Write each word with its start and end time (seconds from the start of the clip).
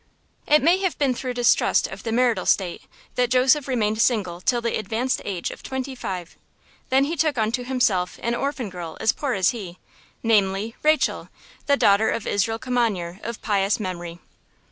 It 0.47 0.63
may 0.63 0.79
have 0.79 0.97
been 0.97 1.13
through 1.13 1.35
distrust 1.35 1.85
of 1.85 2.01
the 2.01 2.11
marital 2.11 2.47
state 2.47 2.81
that 3.13 3.29
Joseph 3.29 3.67
remained 3.67 4.01
single 4.01 4.41
till 4.41 4.59
the 4.59 4.79
advanced 4.79 5.21
age 5.23 5.51
of 5.51 5.61
twenty 5.61 5.93
five. 5.93 6.37
Then 6.89 7.03
he 7.03 7.15
took 7.15 7.37
unto 7.37 7.63
himself 7.63 8.17
an 8.23 8.33
orphan 8.33 8.71
girl 8.71 8.97
as 8.99 9.11
poor 9.11 9.33
as 9.33 9.51
he, 9.51 9.77
namely, 10.23 10.75
Rachel, 10.81 11.29
the 11.67 11.77
daughter 11.77 12.09
of 12.09 12.25
Israel 12.25 12.57
Kimanyer 12.57 13.19
of 13.21 13.43
pious 13.43 13.79
memory. 13.79 14.17